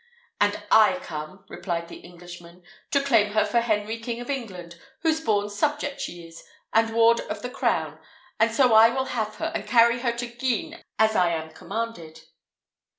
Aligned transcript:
"And 0.39 0.63
I 0.71 0.95
come," 1.03 1.45
replied 1.47 1.87
the 1.87 1.99
Englishman, 1.99 2.63
"to 2.89 3.03
claim 3.03 3.33
her 3.33 3.45
for 3.45 3.59
Henry 3.59 3.99
King 3.99 4.19
of 4.19 4.31
England, 4.31 4.81
whose 5.01 5.21
born 5.21 5.47
subject 5.47 6.01
she 6.01 6.25
is, 6.25 6.43
and 6.73 6.91
ward 6.91 7.19
of 7.19 7.43
the 7.43 7.51
crown; 7.51 7.99
and 8.39 8.49
so 8.51 8.73
I 8.73 8.89
will 8.89 9.05
have 9.05 9.35
her, 9.35 9.51
and 9.53 9.67
carry 9.67 9.99
her 9.99 10.13
to 10.13 10.25
Guisnes, 10.25 10.81
as 10.97 11.15
I 11.15 11.29
am 11.29 11.51
commanded." 11.53 12.21